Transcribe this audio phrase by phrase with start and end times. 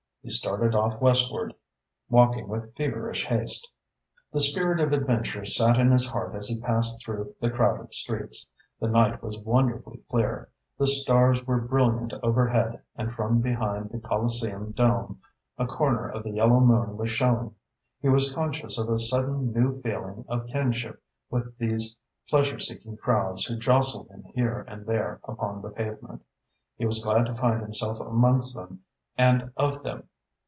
[0.23, 1.55] He started off westward,
[2.07, 3.67] walking with feverish haste.
[4.31, 8.45] The spirit of adventure sat in his heart as he passed through the crowded streets.
[8.79, 14.73] The night was wonderfully clear, the stars were brilliant overhead and from behind the Colliseum
[14.73, 15.19] dome
[15.57, 17.55] a corner of the yellow moon was showing.
[17.99, 21.97] He was conscious of a sudden new feeling of kinship with these
[22.29, 26.21] pleasure seeking crowds who jostled him here and there upon the pavement.
[26.77, 28.81] He was glad to find himself amongst them
[29.17, 30.03] and of them.